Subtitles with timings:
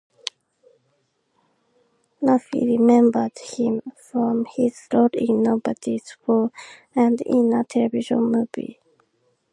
[2.23, 6.49] Murphy remembered him from his role in "Nobody's Fool"
[6.95, 8.79] and in a television movie.